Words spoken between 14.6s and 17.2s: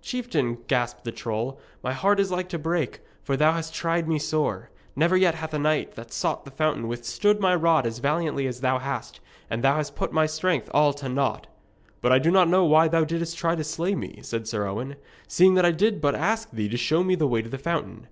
Owen, 'seeing that I did but ask thee to show me